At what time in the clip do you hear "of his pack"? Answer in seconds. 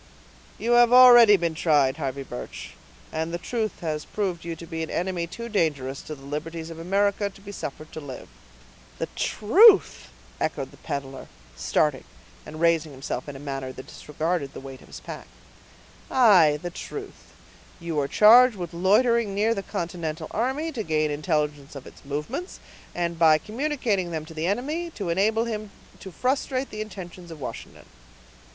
14.81-15.27